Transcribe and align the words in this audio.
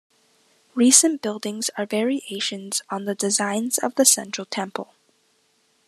Recent 0.73 1.21
buildings 1.21 1.69
are 1.77 1.85
variations 1.85 2.81
on 2.89 3.05
the 3.05 3.13
designs 3.13 3.77
of 3.77 3.93
the 3.93 4.03
Central 4.03 4.45
Temple. 4.47 4.95